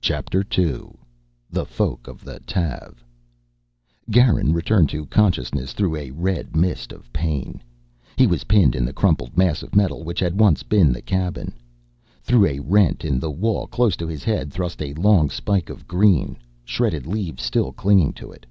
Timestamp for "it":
18.32-18.44